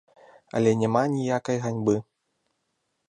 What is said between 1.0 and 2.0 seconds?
ніякай ганьбы.